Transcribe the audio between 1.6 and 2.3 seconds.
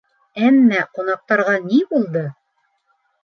ни булды?